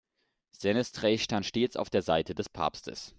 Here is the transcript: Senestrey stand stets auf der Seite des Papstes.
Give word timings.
Senestrey 0.49 1.19
stand 1.19 1.45
stets 1.45 1.77
auf 1.77 1.91
der 1.91 2.01
Seite 2.01 2.33
des 2.33 2.49
Papstes. 2.49 3.09